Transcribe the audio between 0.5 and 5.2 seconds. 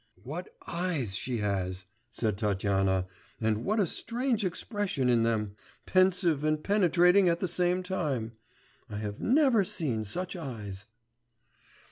eyes she has!' said Tatyana, 'and what a strange expression